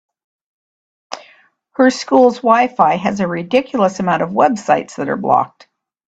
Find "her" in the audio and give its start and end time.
1.73-1.91